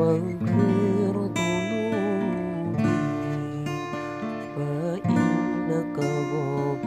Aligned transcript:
واغفر 0.00 1.14
ذنوبي 1.36 2.98
فإنك 4.56 5.96
غفور 5.98 6.78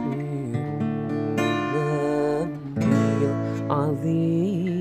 ذنبي 1.74 3.22
العظيم 3.66 4.73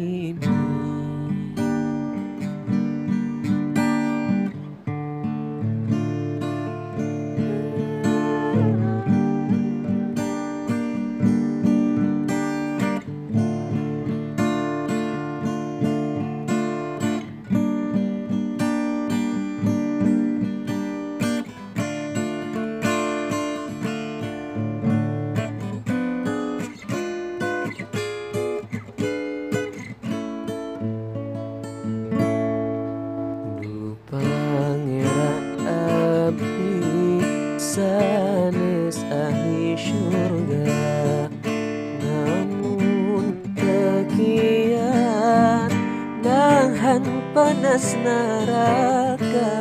panas 47.55 47.95
neraka 48.03 49.55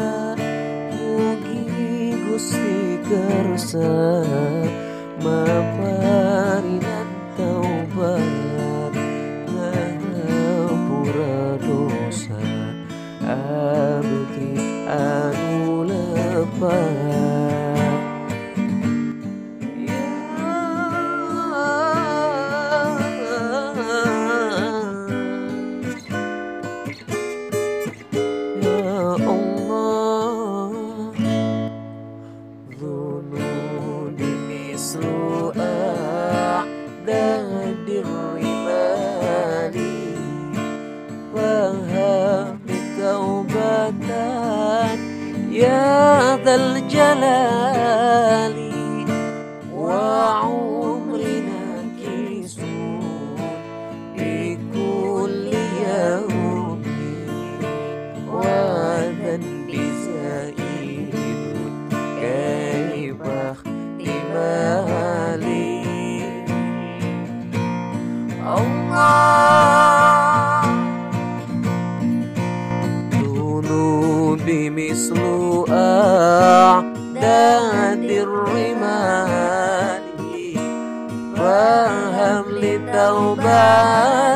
Mugi 0.97 2.17
Gusti 2.25 2.97
kersa 3.05 4.25
maparinan 5.21 6.82
مثل 34.82 35.02
أعداد 35.60 36.66
الرمال 37.88 39.76
فهب 41.34 42.58
توبة 43.00 44.00
يا 45.50 46.36
ذا 46.44 46.54
الجلال 46.54 47.78
وعمرنا 49.74 51.64
كيس 52.04 52.56
لكل 54.18 55.46
يوم 55.88 56.82
وذنب 58.32 59.70
مثل 74.75 75.19
أعداد 75.69 76.83
الرمال. 78.25 80.03
فهب 81.37 82.45
لي 82.49 82.77
توبة 82.93 84.33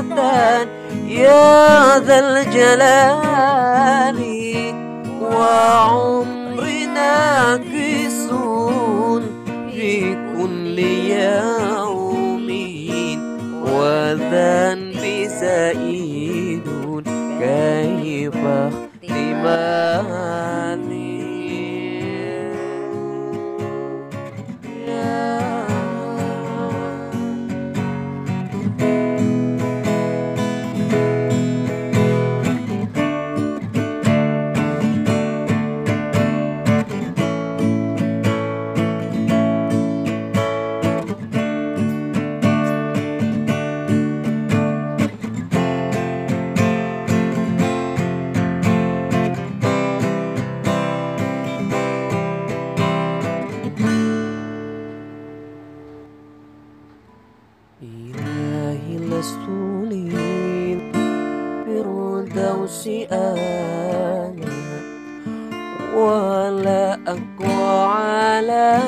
يا 1.08 2.00
ذا 2.00 2.20
الجلال. 2.20 4.20
وعمرنا 5.22 7.16
كس 7.58 7.87
للفردوس 62.68 62.88
أنا 63.12 64.32
ولا 65.96 67.00
أقوى 67.08 67.84
على 67.86 68.80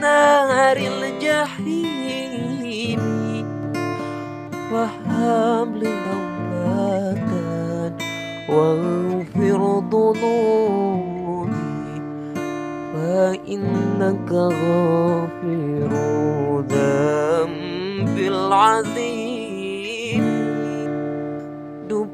نار 0.00 0.76
الجحيم. 0.76 1.82
فهب 4.70 5.76
لي 5.76 5.92
توبة 6.06 7.28
واغفر 8.48 9.60
ذنوبي. 9.92 11.52
فإنك 12.94 14.30
غافر 14.32 15.90
ذنب 16.70 18.16
العظيم. 18.18 19.41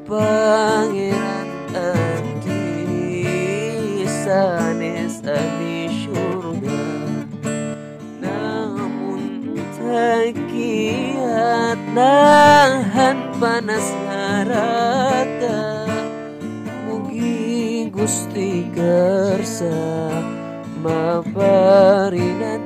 Pangeran 0.09 1.49
anti 1.77 2.65
sanes 4.09 5.21
ahli 5.21 5.85
syurga. 5.85 6.81
Namun 8.17 9.53
tak 9.77 10.33
kiat 10.49 11.77
nahan 11.93 13.37
panas 13.37 13.85
neraka 14.09 15.85
Mugi 16.89 17.93
Gusti 17.93 18.65
kersa 18.73 19.77
maparinan 20.81 22.65